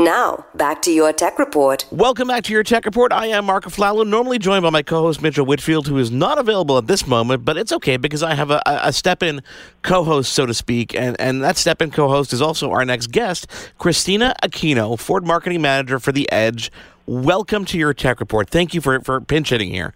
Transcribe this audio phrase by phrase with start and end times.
[0.00, 1.84] Now, back to your tech report.
[1.90, 3.12] Welcome back to your tech report.
[3.12, 6.78] I am Marco Flallow, normally joined by my co-host Mitchell Whitfield, who is not available
[6.78, 9.42] at this moment, but it's okay because I have a, a step-in
[9.82, 14.34] co-host, so to speak, and, and that step-in co-host is also our next guest, Christina
[14.42, 16.72] Aquino, Ford Marketing Manager for the Edge.
[17.04, 18.48] Welcome to your tech report.
[18.48, 19.92] Thank you for, for pinch hitting here.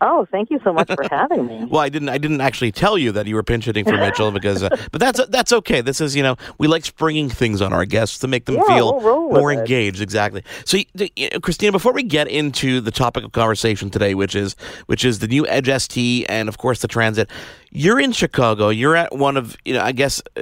[0.00, 1.64] Oh, thank you so much for having me.
[1.64, 2.08] well, I didn't.
[2.10, 5.00] I didn't actually tell you that you were pinch hitting for Mitchell because, uh, but
[5.00, 5.80] that's that's okay.
[5.80, 8.62] This is you know we like springing things on our guests to make them yeah,
[8.66, 9.58] feel we'll more it.
[9.58, 10.02] engaged.
[10.02, 10.42] Exactly.
[10.64, 10.78] So,
[11.42, 14.54] Christina, before we get into the topic of conversation today, which is
[14.86, 17.30] which is the new Edge ST and of course the Transit,
[17.70, 18.68] you're in Chicago.
[18.68, 20.40] You're at one of you know I guess uh,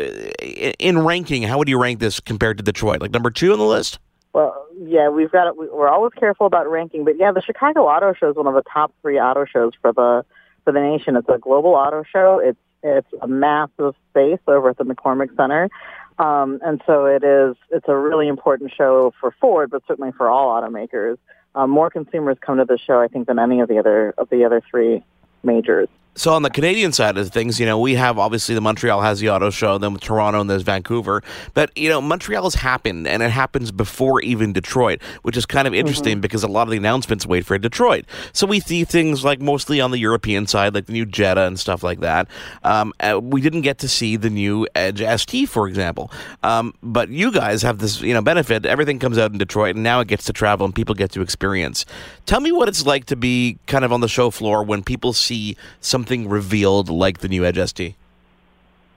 [0.78, 1.42] in ranking.
[1.45, 3.00] How would you rank this compared to Detroit?
[3.00, 3.98] Like number two on the list?
[4.33, 5.56] Well, yeah, we've got.
[5.56, 8.62] We're always careful about ranking, but yeah, the Chicago Auto Show is one of the
[8.62, 10.24] top three auto shows for the
[10.64, 11.16] for the nation.
[11.16, 12.41] It's a global auto show.
[12.42, 15.70] It's it's a massive space over at the McCormick Center,
[16.19, 17.56] um, and so it is.
[17.70, 21.19] It's a really important show for Ford, but certainly for all automakers.
[21.55, 24.28] Um, more consumers come to the show, I think, than any of the other of
[24.30, 25.05] the other three
[25.42, 25.89] majors.
[26.17, 29.19] So on the Canadian side of things, you know, we have obviously the Montreal has
[29.19, 31.23] the auto show, then with Toronto and there's Vancouver.
[31.55, 35.67] But you know, Montreal has happened, and it happens before even Detroit, which is kind
[35.67, 36.20] of interesting mm-hmm.
[36.20, 38.05] because a lot of the announcements wait for Detroit.
[38.33, 41.59] So we see things like mostly on the European side, like the new Jetta and
[41.59, 42.29] stuff like that.
[42.62, 46.12] Um, uh, we didn't get to see the new Edge ST, for example.
[46.45, 48.65] Um, but you guys have this, you know, benefit.
[48.67, 51.23] Everything comes out in Detroit, and now it gets to travel and people get to
[51.23, 51.85] experience.
[52.27, 55.12] Tell me what it's like to be kind of on the show floor when people
[55.12, 57.97] see some something revealed like the new Edge ST?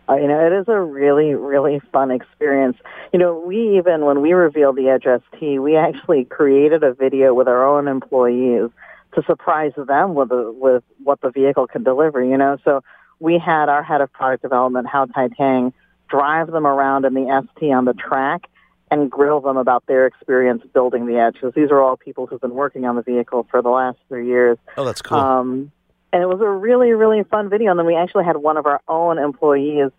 [0.09, 2.77] Uh, you know, it is a really, really fun experience.
[3.13, 7.33] You know, we even, when we revealed the Edge ST, we actually created a video
[7.33, 8.69] with our own employees
[9.15, 12.57] to surprise them with, the, with what the vehicle can deliver, you know.
[12.65, 12.83] So
[13.19, 15.73] we had our head of product development, Hau Thai-Tang,
[16.09, 18.49] drive them around in the ST on the track
[18.91, 21.35] and grill them about their experience building the Edge.
[21.35, 24.27] Because these are all people who've been working on the vehicle for the last three
[24.27, 24.57] years.
[24.75, 25.17] Oh, that's cool.
[25.17, 25.71] Um,
[26.13, 27.71] and it was a really, really fun video.
[27.71, 29.91] And then we actually had one of our own employees,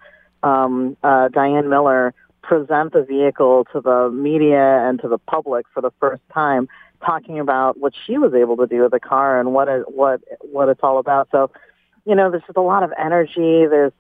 [0.43, 5.83] um, uh, Diane Miller, present the vehicle to the media and to the public for
[5.83, 6.69] the first time,
[7.05, 10.21] talking about what she was able to do with the car and what it, what
[10.41, 11.29] what it's all about.
[11.31, 11.51] So,
[12.07, 13.67] you know, there's just a lot of energy.
[13.67, 13.93] There's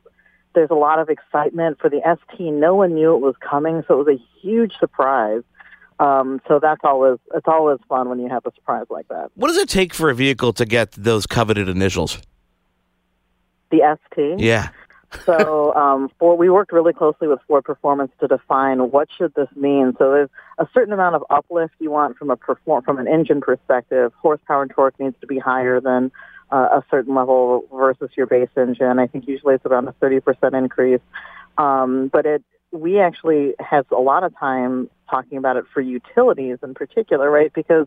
[0.54, 2.52] there's a lot of excitement for the ST.
[2.54, 5.42] No one knew it was coming, so it was a huge surprise.
[6.00, 9.30] Um, so that's always it's always fun when you have a surprise like that.
[9.34, 12.18] What does it take for a vehicle to get those coveted initials?
[13.70, 14.40] The ST.
[14.40, 14.68] Yeah.
[15.24, 19.48] so um, for we worked really closely with Ford Performance to define what should this
[19.56, 19.94] mean.
[19.98, 23.40] So there's a certain amount of uplift you want from a perform from an engine
[23.40, 24.12] perspective.
[24.20, 26.12] Horsepower and torque needs to be higher than
[26.50, 28.98] uh, a certain level versus your base engine.
[28.98, 31.00] I think usually it's around a 30% increase.
[31.56, 36.58] Um, but it we actually have a lot of time talking about it for utilities
[36.62, 37.52] in particular, right?
[37.52, 37.86] Because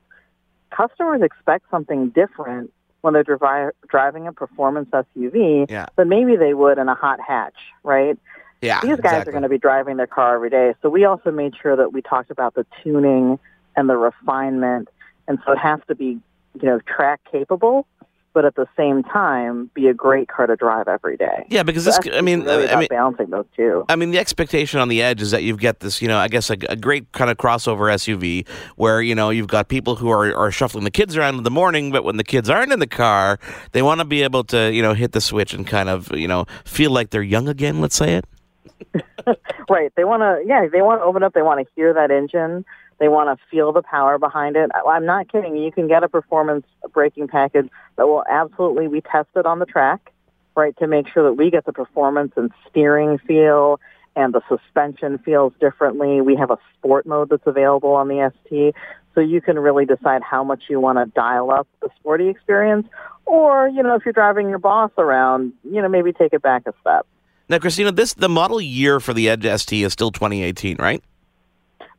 [0.70, 2.72] customers expect something different
[3.02, 5.88] when they're dri- driving a performance SUV yeah.
[5.96, 8.18] than maybe they would in a hot hatch, right?
[8.62, 9.30] Yeah, These guys exactly.
[9.30, 10.76] are going to be driving their car every day.
[10.82, 13.40] So we also made sure that we talked about the tuning
[13.76, 14.90] and the refinement.
[15.28, 16.20] And so it has to be,
[16.62, 17.88] you know, track capable
[18.34, 21.46] but at the same time be a great car to drive every day.
[21.50, 23.86] Yeah, because so this, I mean, really I mean, balancing those two.
[23.90, 26.28] I mean, the expectation on the edge is that you've get this, you know, I
[26.28, 30.10] guess a, a, great kind of crossover SUV where you know you've got people who
[30.10, 32.80] are are shuffling the kids around in the morning, but when the kids aren't in
[32.80, 33.40] the car,
[33.72, 36.28] they want to be able to, you know, hit the switch and kind of, you
[36.28, 37.82] know, feel like they're young again.
[37.82, 38.26] Let's say it.
[39.70, 39.92] right.
[39.96, 41.34] They want to, yeah, they want to open up.
[41.34, 42.66] They want to hear that engine.
[43.02, 44.70] They want to feel the power behind it.
[44.88, 45.58] I'm not kidding.
[45.58, 50.14] You can get a performance braking package that will absolutely be tested on the track,
[50.56, 53.80] right, to make sure that we get the performance and steering feel
[54.16, 56.22] and the suspension feels differently.
[56.22, 58.76] We have a sport mode that's available on the ST,
[59.16, 62.88] so you can really decide how much you want to dial up the sporty experience,
[63.26, 66.68] or you know, if you're driving your boss around, you know, maybe take it back
[66.68, 67.08] a step.
[67.50, 71.04] Now, Christina, this the model year for the Edge ST is still 2018, right?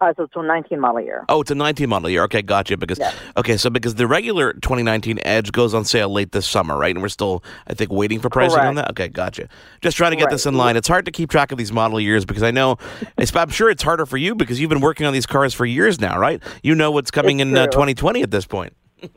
[0.03, 1.25] Uh, so it's a 19 model year.
[1.29, 2.25] Oh, it's a 19 model year.
[2.25, 2.77] Okay, gotcha.
[2.77, 3.15] Because yes.
[3.37, 6.93] okay, so because the regular 2019 Edge goes on sale late this summer, right?
[6.93, 8.67] And we're still, I think, waiting for pricing Correct.
[8.67, 8.91] on that.
[8.91, 9.49] Okay, gotcha.
[9.81, 10.33] Just trying to get right.
[10.33, 10.77] this in line.
[10.77, 12.79] It's hard to keep track of these model years because I know,
[13.17, 16.01] I'm sure it's harder for you because you've been working on these cars for years
[16.01, 16.43] now, right?
[16.65, 18.75] You know what's coming it's in uh, 2020 at this point.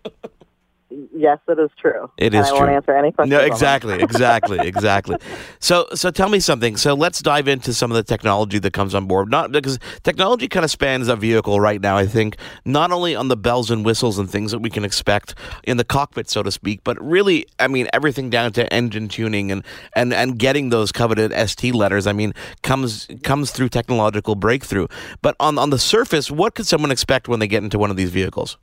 [0.90, 2.10] yes, it is true.
[2.18, 2.60] It is I true.
[2.60, 3.32] won't answer any questions.
[3.32, 5.18] No, exactly, exactly, exactly.
[5.60, 6.78] So, so tell me something.
[6.78, 9.30] So, let's dive into some of the technology that comes on board.
[9.30, 11.98] Not because technology kind of spans a vehicle right now.
[11.98, 15.36] I think not only on the bells and whistles and things that we can expect
[15.64, 19.52] in the cockpit, so to speak, but really, I mean, everything down to engine tuning
[19.52, 22.08] and and and getting those coveted ST letters.
[22.08, 22.34] I mean,
[22.64, 24.88] comes comes through technological breakthrough.
[25.22, 27.98] But on on the surface, what could someone expect when they get into one of
[27.98, 28.58] these vehicles?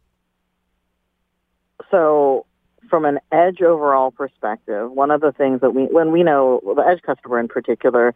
[1.92, 2.46] So,
[2.90, 6.82] from an edge overall perspective, one of the things that we, when we know the
[6.82, 8.14] edge customer in particular,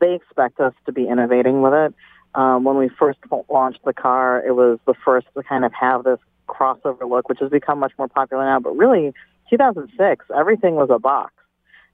[0.00, 1.94] they expect us to be innovating with it.
[2.34, 6.02] Um, when we first launched the car, it was the first to kind of have
[6.02, 6.18] this
[6.48, 8.58] crossover look, which has become much more popular now.
[8.58, 9.12] But really,
[9.50, 11.32] 2006, everything was a box.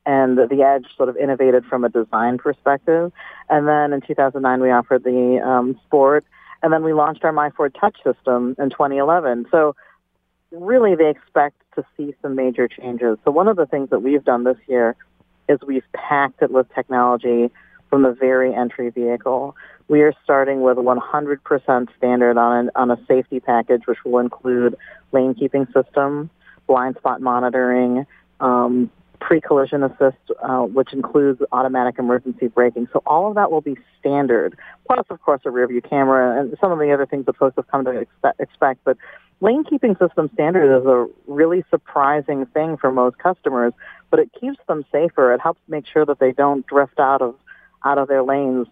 [0.07, 3.13] And the Edge sort of innovated from a design perspective.
[3.51, 6.25] And then in 2009, we offered the um, Sport.
[6.63, 9.47] And then we launched our MyFord Touch system in 2011.
[9.51, 9.77] So
[10.53, 13.19] really they expect to see some major changes.
[13.25, 14.97] So one of the things that we've done this year
[15.49, 17.51] is we've packed it with technology
[17.89, 19.57] from the very entry vehicle.
[19.89, 24.77] We are starting with 100% standard on, an, on a safety package, which will include
[25.13, 26.31] lane keeping system,
[26.67, 28.07] blind spot monitoring,
[28.39, 32.89] um, pre-collision assist, uh, which includes automatic emergency braking.
[32.93, 34.57] So all of that will be standard.
[34.87, 37.57] Plus, of course, a rear view camera and some of the other things that folks
[37.57, 38.41] have come to expect.
[38.41, 38.81] expect.
[38.85, 38.97] But
[39.41, 43.73] lane keeping system standard is a really surprising thing for most customers,
[44.11, 45.33] but it keeps them safer.
[45.33, 47.35] It helps make sure that they don't drift out of
[47.85, 48.67] out of their lanes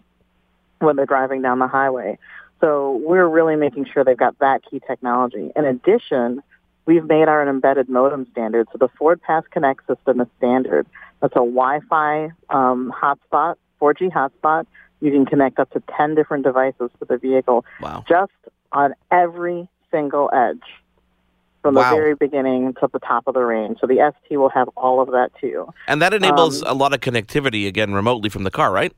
[0.79, 2.17] when they're driving down the highway.
[2.61, 5.51] So we're really making sure they've got that key technology.
[5.55, 6.43] In addition,
[6.85, 8.67] we've made our embedded modem standard.
[8.71, 10.85] So the FordPass Connect system is standard.
[11.21, 14.65] That's a Wi-Fi um, hotspot, 4G hotspot.
[15.01, 18.03] You can connect up to 10 different devices to the vehicle Wow.
[18.07, 18.31] just
[18.71, 20.61] on every single edge
[21.61, 21.89] from Wow.
[21.91, 23.79] the very beginning to the top of the range.
[23.81, 25.67] So the ST will have all of that too.
[25.87, 28.93] And that enables Um, a lot of connectivity again remotely from the car, right?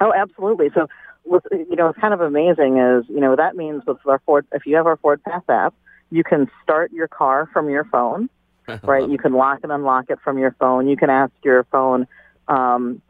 [0.00, 0.70] Oh, absolutely.
[0.74, 0.88] So,
[1.24, 4.46] with, you know, it's kind of amazing is, you know, that means with our Ford,
[4.52, 5.72] if you have our FordPass app,
[6.10, 8.28] you can start your car from your phone,
[8.82, 9.08] right?
[9.08, 10.86] You can lock and unlock it from your phone.
[10.86, 12.06] You can ask your phone,
[12.48, 13.00] um,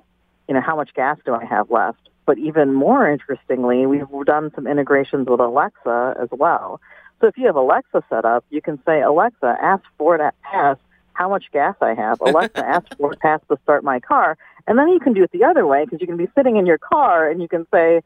[0.47, 1.99] you know, how much gas do I have left?
[2.27, 6.81] But even more interestingly, we've done some integrations with Alexa as well.
[7.21, 10.77] So if you have Alexa set up, you can say, Alexa, ask Ford Pass
[11.15, 12.21] how much gas I have.
[12.27, 14.37] Alexa, ask FordPass to start my car.
[14.67, 16.67] And then you can do it the other way because you can be sitting in
[16.67, 18.01] your car and you can say,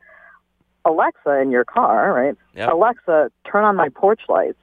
[0.84, 2.36] Alexa in your car, right?
[2.54, 2.72] Yep.
[2.72, 4.56] Alexa, turn on my porch lights.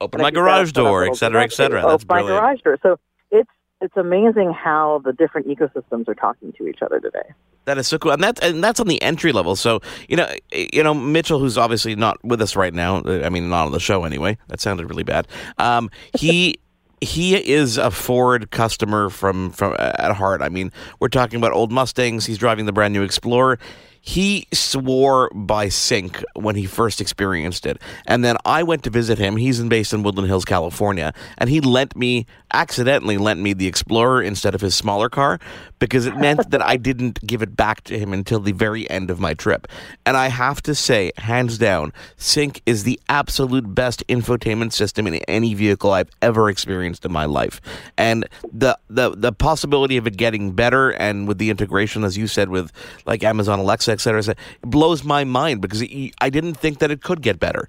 [0.00, 1.82] Open my if you've got garage it set up, door, et cetera, et cetera.
[1.82, 2.40] That's Open my brilliant.
[2.40, 2.78] garage door.
[2.82, 2.98] So
[3.30, 3.50] it's
[3.94, 7.34] it's amazing how the different ecosystems are talking to each other today.
[7.66, 9.54] That is so cool, and that's and that's on the entry level.
[9.54, 13.02] So you know, you know Mitchell, who's obviously not with us right now.
[13.04, 14.38] I mean, not on the show anyway.
[14.48, 15.28] That sounded really bad.
[15.58, 16.56] Um, he.
[17.04, 20.40] He is a Ford customer from, from at heart.
[20.40, 22.26] I mean, we're talking about old Mustangs.
[22.26, 23.58] He's driving the brand new Explorer.
[24.04, 27.80] He swore by Sync when he first experienced it.
[28.04, 29.36] And then I went to visit him.
[29.36, 31.14] He's in, based in Woodland Hills, California.
[31.38, 35.38] And he lent me, accidentally lent me the Explorer instead of his smaller car
[35.78, 39.08] because it meant that I didn't give it back to him until the very end
[39.08, 39.68] of my trip.
[40.04, 45.14] And I have to say, hands down, Sync is the absolute best infotainment system in
[45.28, 47.60] any vehicle I've ever experienced in my life.
[47.96, 52.26] And the, the, the possibility of it getting better and with the integration, as you
[52.26, 52.72] said, with
[53.06, 56.54] like Amazon Alexa, et cetera, et cetera, it blows my mind because it, I didn't
[56.54, 57.68] think that it could get better.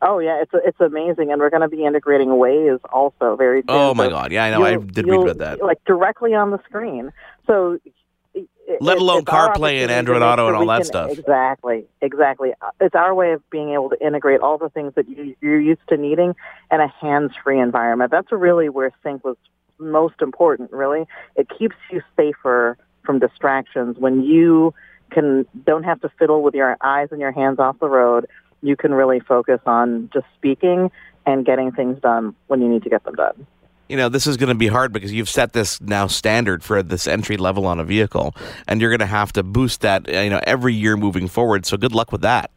[0.00, 3.66] Oh yeah, it's it's amazing, and we're going to be integrating Waze also very soon.
[3.70, 4.32] Oh my God.
[4.32, 4.64] Yeah, I know.
[4.64, 5.62] I did read about that.
[5.62, 7.12] Like directly on the screen.
[7.46, 7.78] So.
[7.84, 8.48] it-
[8.80, 11.10] Let alone CarPlay and Android Auto and all that can- stuff.
[11.10, 12.52] Exactly, exactly.
[12.80, 15.86] It's our way of being able to integrate all the things that you, you're used
[15.88, 16.34] to needing
[16.70, 18.10] in a hands-free environment.
[18.10, 19.36] That's really where Sync was
[19.78, 20.72] most important.
[20.72, 24.72] Really, it keeps you safer from distractions when you
[25.12, 28.26] can don't have to fiddle with your eyes and your hands off the road.
[28.62, 30.90] You can really focus on just speaking
[31.26, 33.46] and getting things done when you need to get them done.
[33.88, 36.82] you know, this is going to be hard because you've set this now standard for
[36.82, 38.34] this entry level on a vehicle,
[38.66, 41.66] and you're going to have to boost that, you know, every year moving forward.
[41.66, 42.50] So good luck with that.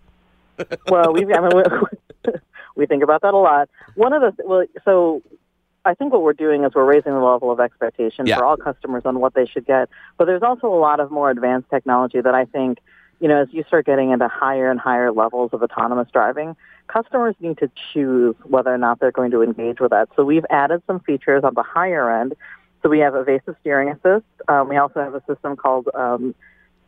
[0.88, 1.51] well, we I mean,
[2.25, 2.33] we,
[2.75, 3.69] we think about that a lot.
[3.95, 5.21] One of the well, so
[5.86, 8.38] I think what we're doing is we're raising the level of expectation Yeah.
[8.38, 9.88] for all customers on what they should get.
[10.18, 12.80] But there's also a lot of more advanced technology that I think,
[13.20, 16.56] you know, as you start getting into higher and higher levels of autonomous driving,
[16.88, 20.10] customers need to choose whether or not they're going to engage with that.
[20.15, 22.36] So we've added some features on the higher end.
[22.82, 24.25] So we have evasive steering assist.
[24.48, 26.36] Um, we also have a system called um,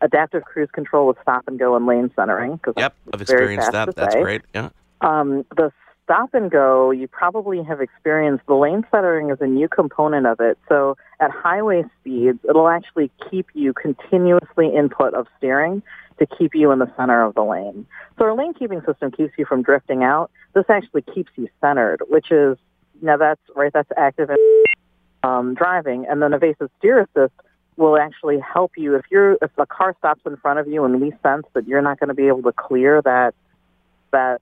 [0.02, 2.60] adaptive cruise control with stop and go and lane centering.
[2.78, 3.96] Yep, I've experienced that.
[3.96, 4.42] That's great.
[4.54, 4.70] Yeah.
[5.02, 5.72] Um, the
[6.08, 10.40] stop and go, you probably have experienced the lane centering is a new component of
[10.40, 10.58] it.
[10.70, 15.84] So at highway speeds, it'll actually keep you continuously input of steering
[16.20, 17.86] to keep you in the center of the lane.
[18.18, 20.32] So our lane keeping system keeps you from drifting out.
[20.54, 22.58] This actually keeps you centered, which is
[23.02, 23.74] now that's right.
[23.74, 24.30] That's active
[25.24, 27.34] um, driving, and then evasive steer assist
[27.76, 31.00] will actually help you if you're if a car stops in front of you and
[31.00, 33.36] we sense that you're not going to be able to clear that
[34.12, 34.40] that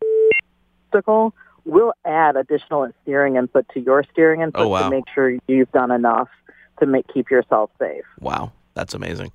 [0.95, 1.33] obstacle.
[1.65, 4.83] We'll add additional steering input to your steering input Oh, wow.
[4.83, 6.29] to make sure you've done enough
[6.79, 8.03] to make keep yourself safe.
[8.19, 9.31] Wow, that's amazing.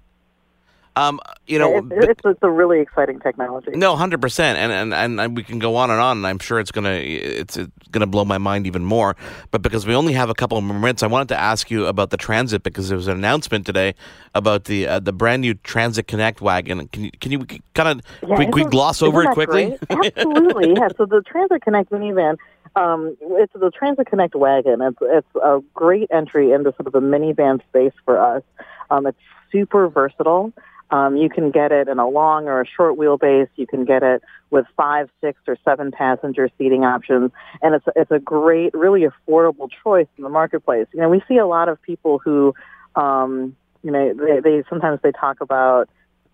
[0.96, 3.70] Um, you know, it's, it's, it's a really exciting technology.
[3.72, 6.18] No, hundred percent, and and and we can go on and on.
[6.18, 9.16] And I'm sure it's gonna it's, it's gonna blow my mind even more.
[9.50, 12.10] But because we only have a couple of minutes, I wanted to ask you about
[12.10, 13.94] the transit because there was an announcement today
[14.34, 16.88] about the uh, the brand new Transit Connect wagon.
[16.88, 19.78] Can you can you kind of Yeah, quick gloss over it quickly?
[19.90, 20.88] Absolutely, yeah.
[20.96, 22.36] So the Transit Connect minivan,
[22.74, 24.82] um, it's the Transit Connect wagon.
[24.82, 28.42] It's it's a great entry into sort of the minivan space for us.
[28.90, 29.18] Um, it's
[29.52, 30.52] super versatile.
[30.90, 33.48] Um, you can get it in a long or a short wheelbase.
[33.56, 37.30] You can get it with five, six, or seven passenger seating options,
[37.62, 40.88] and it's it's a great, really affordable choice in the marketplace.
[40.92, 42.54] You know, we see a lot of people who,
[42.96, 45.88] um, you know, they, they sometimes they talk about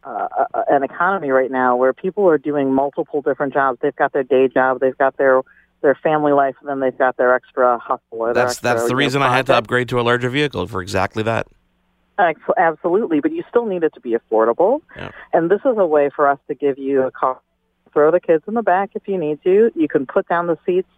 [0.05, 0.29] uh,
[0.69, 3.79] an economy right now where people are doing multiple different jobs.
[3.83, 5.43] They've got their day job, they've got their
[5.83, 8.01] their family life, and then they've got their extra hustle.
[8.11, 10.31] Or their That's that's the you know, reason I had to upgrade to a larger
[10.31, 11.47] vehicle for exactly that.
[12.19, 14.81] Absolutely, but you still need it to be affordable.
[14.97, 15.11] Yeah.
[15.33, 17.41] And this is a way for us to give you a car.
[17.93, 19.71] Throw the kids in the back if you need to.
[19.75, 20.89] You can put down the seats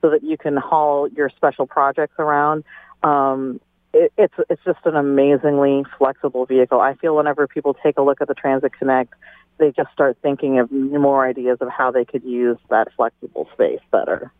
[0.00, 2.64] so that you can haul your special projects around.
[3.02, 3.60] Um,
[3.94, 6.80] it, it's it's just an amazingly flexible vehicle.
[6.80, 9.12] I feel whenever people take a look at the Transit Connect,
[9.58, 13.80] they just start thinking of more ideas of how they could use that flexible space
[13.90, 14.32] better.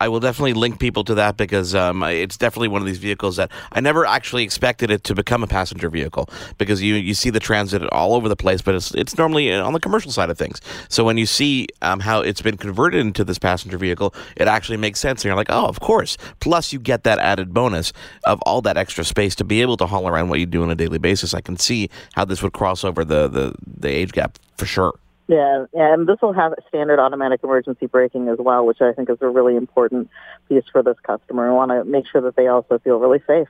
[0.00, 3.36] I will definitely link people to that because um, it's definitely one of these vehicles
[3.36, 7.30] that I never actually expected it to become a passenger vehicle because you, you see
[7.30, 10.36] the transit all over the place, but it's it's normally on the commercial side of
[10.36, 10.60] things.
[10.88, 14.78] So when you see um, how it's been converted into this passenger vehicle, it actually
[14.78, 16.16] makes sense, and you're like, oh, of course.
[16.40, 17.92] Plus, you get that added bonus
[18.24, 20.70] of all that extra space to be able to haul around what you do on
[20.70, 21.34] a daily basis.
[21.34, 24.94] I can see how this would cross over the the, the age gap for sure.
[25.26, 29.08] Yeah, yeah, and this will have standard automatic emergency braking as well, which I think
[29.08, 30.10] is a really important
[30.48, 31.48] piece for this customer.
[31.48, 33.48] We want to make sure that they also feel really safe.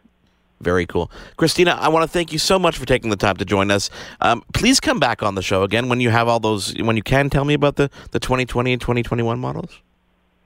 [0.61, 1.11] Very cool.
[1.37, 3.91] Christina, I want to thank you so much for taking the time to join us.
[4.21, 7.03] Um, please come back on the show again when you have all those, when you
[7.03, 9.81] can tell me about the, the 2020 and 2021 models.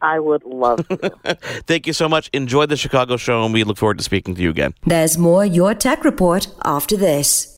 [0.00, 1.10] I would love to.
[1.66, 2.30] Thank you so much.
[2.32, 4.74] Enjoy the Chicago show, and we look forward to speaking to you again.
[4.86, 7.57] There's more Your Tech Report after this.